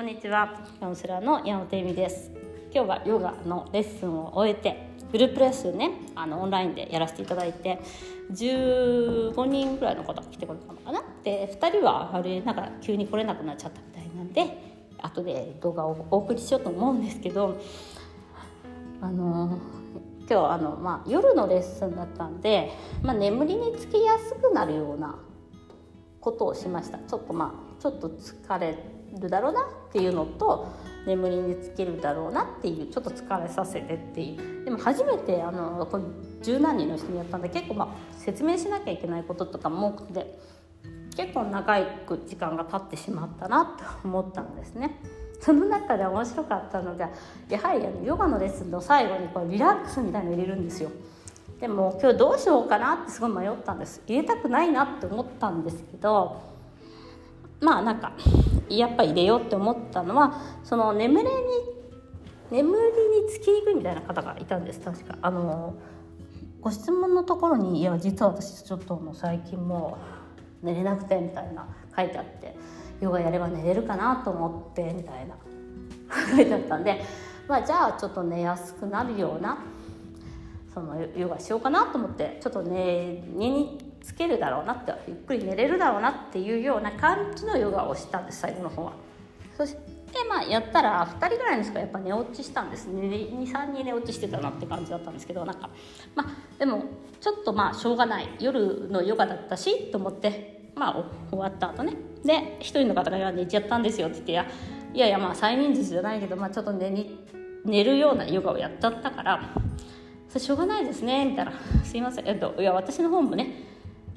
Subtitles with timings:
[0.00, 0.58] こんにちは。
[0.80, 2.30] カウンセラーの山本恵美です。
[2.72, 7.78] 今日はヨガのレッスンを終えてグループレッスンねあのオンラインでやらせていただいて
[8.32, 11.02] 15人ぐらいの方来てくれたのかな。
[11.22, 14.56] で2人はあれなんか急に来れなくなっちゃったみたいなんで
[15.02, 17.60] 後で動画をお送りしようと思うんですけど
[19.02, 19.58] あの
[20.20, 25.18] 今日あの、まあ、夜のレッスンだったんで、まあ、眠りにつきやすくなるような
[26.22, 26.96] ことをしました。
[26.96, 30.68] ちょっとまあちょっと疲れるだろうなっていうのと
[31.06, 36.00] 眠りにつけるだろうなっていうちょっと疲れさせてっていうでも初めてあのこ
[36.42, 40.38] 十何人の人にやったんで結構まあ説明しなきゃいけないこととかも多くて
[41.16, 43.64] 結構長い時間が経ってしまったな
[44.02, 44.96] と思ったんですね。
[45.40, 47.08] その中で面白かったのが
[47.48, 50.90] やはりあのヨガのレッスンの最後にこうリラックスみたいの入れるんですよ。
[51.60, 56.40] でも今日どうしようかなってすごい迷ったんです入れたくないなって思ったんですけど
[57.60, 58.12] まあなんか
[58.68, 61.30] やっぱ入れようって思ったのはその眠れに
[62.50, 65.18] 眠りにつきにくいみたいな方がいたんです確か。
[65.22, 65.74] あの
[66.60, 69.96] ご質問のところに「いや実は私ちょっともう最近も
[70.62, 71.66] う寝れなくて」みたいな
[71.96, 72.56] 書いてあって
[73.00, 75.36] 「ヨガやれば寝れるかなと思って」みたいな
[76.36, 77.00] 書いてあったんで
[77.48, 79.58] まあじゃあちょっと寝やすくなるような
[80.74, 88.92] そのヨガしようかなと思ってちょっと寝につけるだろうなってゆっくり寝れるだろうなっていうような感じのヨガをしたんです最後の方は。
[89.56, 89.80] そして
[90.28, 93.02] まあやったら2人ぐらいの人がやっぱ寝落ちしたんですね。
[93.02, 95.70] 23人寝落ちしてたなって感じだったんですけどなんか
[96.14, 96.84] まあでも
[97.20, 101.94] ちょっとまあしょうがない夜のヨガだったしと思ってまあ終わった後ね。
[102.24, 104.46] で1人の方が「寝ちゃったんですよ」って言って「いや
[104.94, 107.18] いやいやまあ催眠術じゃないけど、まあ、ちょっと寝に
[107.64, 109.54] 寝るようなヨガをやっちゃったから
[110.28, 111.52] それしょうがないですねみたいな
[111.84, 112.28] 「すいません。
[112.28, 113.68] えっといや私の方もね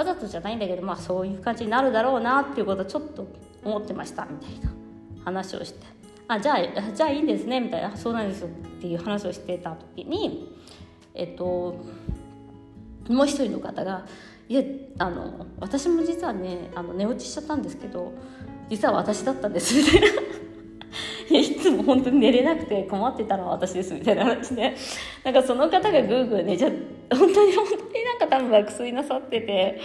[0.00, 3.26] わざとじゃないんだけどまあそういう感じになるだろうなっていうことをちょっと
[3.62, 4.72] 思ってましたみたいな
[5.24, 5.86] 話をして
[6.26, 6.58] 「あじゃあ
[6.94, 8.50] じゃあいいんですね」みたいな「そうなんですよ」っ
[8.80, 10.56] ていう話をしてた時に
[11.14, 11.74] えっと
[13.10, 14.06] もう一人の方が
[14.48, 14.62] 「いや
[14.98, 18.12] あの私も実はねあの寝落ちしちゃったんですけど
[18.70, 20.06] 実は私だったんです」みたいな。
[21.38, 24.74] いつも本当に寝れなくて困ってたのは私ですみたいな話で
[25.22, 26.70] なんかその方がグーグー寝ちゃ
[27.12, 27.82] 本当に本当に
[28.30, 29.80] 多分爆睡なさってて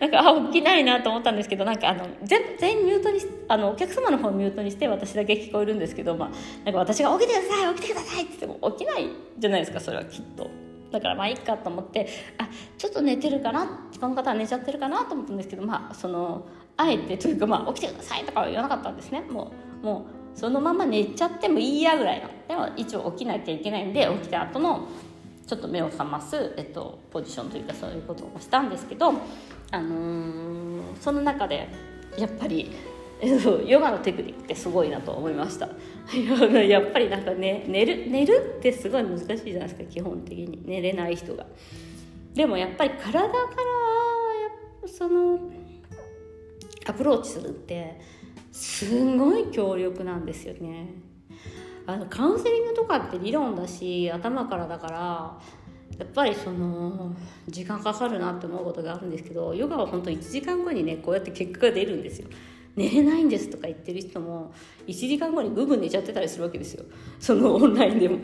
[0.00, 6.30] なんかあ起きないなと思ったんですけどなんかあの全全員ミュートにあのお客様の方ミュートにして私だけ聞こえるんですけど、まあ、
[6.64, 9.08] なんか私が起きてください起きてくださいって言っても起きない
[9.38, 10.50] じゃないですかそれはきっと。
[10.90, 12.08] だからまあいいかと思って
[12.38, 12.48] あ
[12.78, 13.66] ちょっと寝てるかな
[14.00, 16.46] この方は寝ちゃってるかなと思ったんですけどまあその
[16.78, 24.88] あえてというかまあ起きてくださいとかは言わなかったんですねもうもうそのまま寝ちゃってもいいやぐらいのでも一応起きなきゃいけないんで起きた後の
[25.48, 29.14] ちょっと目を覚ます、えっと、ポジションというかそういうことをしたんですけど、
[29.70, 31.68] あのー、その中で
[32.18, 32.70] やっぱり
[33.66, 35.70] ヨガのテクニックってすごいなと思いました。
[36.62, 40.62] やっぱりなんかね寝る寝るってすごい難しいじゃないですか基本的に。
[40.64, 41.46] 寝れない人が。
[42.34, 45.40] でもやっぱり体からその
[46.86, 48.00] アプローチするって
[48.52, 50.88] すごい強力なんですよね。
[51.88, 55.38] あのカウンセリングとかって理論だし頭からだから
[55.98, 57.16] やっぱりその
[57.48, 62.28] 時間かかるなって思うことがあるんですけどヨガは本当1時間後にねこうやって結果が出るんですよ。
[62.76, 64.52] 寝れないんですとか言ってる人も
[64.86, 66.84] 1時間後にぐぐ寝ちゃってたりするわけですよ。
[67.18, 68.18] そのオンラインでも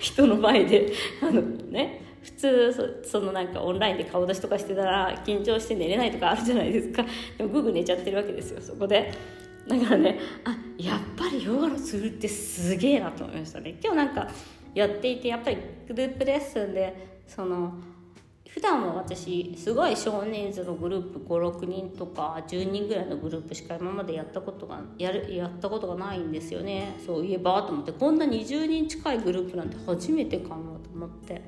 [0.00, 0.92] 人の前で。
[1.22, 7.06] あのね普通そのなんかオンラインで顔出しとかしてたら緊張して寝れないとかあるじゃないですか。
[7.38, 9.10] でもぐぐ寝ちゃってるわけですよそこで。
[9.68, 13.78] だからねあやっぱりヨガのツールってすげえなと思いましたね。
[13.82, 14.28] 今日なんか
[14.74, 15.58] やっていてやっぱり
[15.88, 17.74] グループレッスンでその
[18.48, 26.96] 普段は私すごい少人数のグループ56人とか10人ぐらいのグループしか今までやったことがやるやったことがないんですよね。
[27.04, 31.42] そういえばと思ってこんな20人近いグループなんて初めてかなと思って。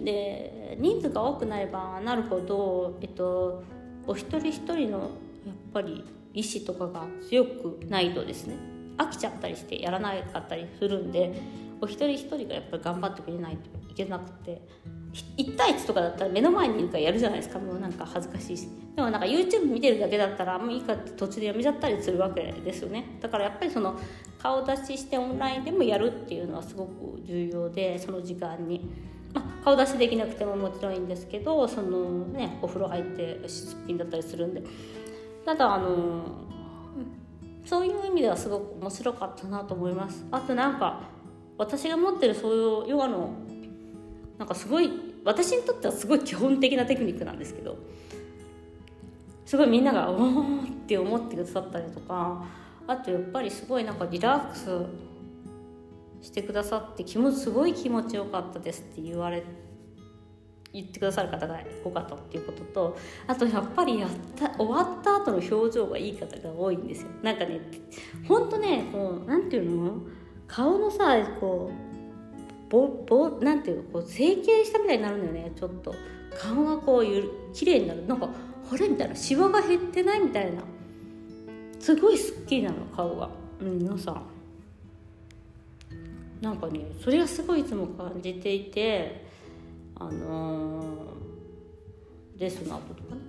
[0.00, 3.64] で人数が多くなればなるほど、えっと、
[4.06, 8.56] お一人一人のやっぱり意志とかが強くないとですね
[8.96, 11.40] 飽きちゃったりしてやらなかったりするんで
[11.80, 14.60] お一人一人がやっぱり頑張ってくれないといけなくて
[15.36, 18.68] 1対1とかだったら目の前にいるからやるじゃないですかもうなんか恥ずかしいし。
[18.94, 23.18] でもなんか YouTube 見てるだけだったらもういいかって途中でやめちゃったりするわけですよね。
[23.20, 23.98] だからやっぱりその
[24.38, 28.88] 顔出ししてオンラインでもやるっていうのはすごく重要でその時間に。
[29.34, 34.62] まあ、顔出しできなくてももちろんいいんですけどその、ね、お風呂入ってすっぴんだったりするんで。
[35.48, 36.26] ただあの
[37.64, 41.00] そういう意味ではすごく面白かったなと思いますあとなんか
[41.56, 43.30] 私が持ってるそういうヨガの
[44.36, 44.90] なんかすごい
[45.24, 47.78] 私にとってはすごい基本的なテクニックなんですけど
[49.46, 52.44] すごいみんなが「おお!」って思ってくださったりとか
[52.86, 59.42] あとやっぱりすごいなんかリラックスしてくださって気持ちすごい気持ちよかったですって言われ
[60.72, 67.08] 言ってくださる方が多かったっていうこととあとやっぱりやった終わった後の表情がいい方が多いんですよ。
[67.22, 67.60] なんかね
[68.26, 70.00] ほんとねこうなんていうの？
[70.46, 73.82] 顔のさこうぼぼなんていうの？
[73.84, 75.94] こう整形したみたいになるんだよねちょっと。
[76.38, 78.06] 顔がこうゆる綺麗になる。
[78.06, 78.28] なんか
[78.70, 78.88] あれ？
[78.88, 79.16] みたいな。
[79.16, 80.62] シワが減ってないみたいな。
[81.80, 83.30] すごいすっきりなの顔が、
[83.60, 84.22] うん、皆さん。
[86.42, 89.26] なんかねそれがすごいいつも感じていて
[89.98, 93.20] あのー、レッスンの後とかね。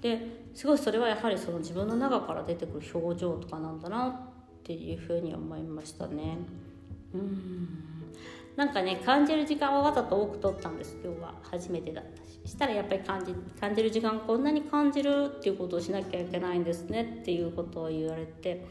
[0.00, 4.12] ですごいそれはやはりその自分の中から出てくる表情とかなんだなっ
[4.64, 6.38] ていうふうに思いましたね。
[7.14, 7.68] うん。
[8.56, 10.98] なんかね感じる時間はわざと多く取ったんです。
[11.02, 12.32] 今日は初めてだったし。
[12.44, 18.66] したらやっぱり感じ感じる時間こんなに感じるっていうことをしなきゃいけないんですねっていうことを言われて、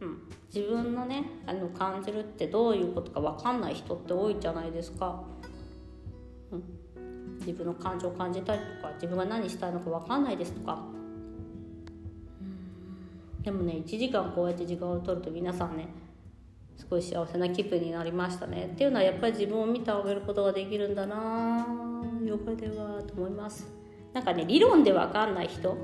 [0.00, 0.18] うん、
[0.52, 5.22] 自分のねあの感じるってどういうことか分かんない人って多いじゃないですか。
[7.40, 10.84] 自分の感情を感じたりとか自分が何したいのか分かんないですとか。
[13.42, 15.88] でもね1時間こうやって時間を取ると皆さんね
[16.76, 18.70] すごい幸せな気分になりましたね。
[18.72, 21.66] っていうのはやっぱり自分を見てあげることができるんだな
[22.24, 23.66] ヨガではと思います。
[24.12, 25.76] なんかね理論で分かんない人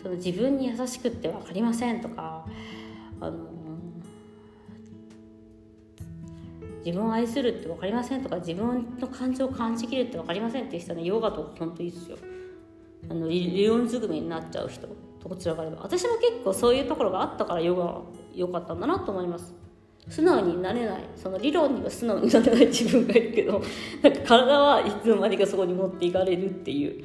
[0.00, 2.46] その自分に優しくって分かりませんとか
[3.20, 3.38] あの
[6.84, 12.16] 自分を愛するって分かりませんとか自分の感情を感じきるって分かりませんっていう人はねヨガとか本当いいですよ
[13.10, 14.88] あの理論ずくめになっちゃう人
[15.22, 18.02] どちらかれば私も結構そういうところがあったからヨガは
[18.34, 19.54] 良かったんだなと思います
[20.08, 23.62] 素直になれないその理論には素直になれない自分がいるけど
[24.02, 27.04] なんか体はいつの間にかそこに持っていかれるっていう。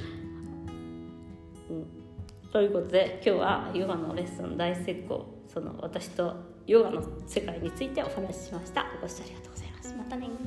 [1.69, 6.33] うん、ということで今日はヨガのレッスン大成功その私と
[6.65, 8.85] ヨガの世界についてお話ししました。
[9.01, 9.64] ご視聴ありがとうございます。
[9.64, 9.64] また
[10.13, 10.44] ね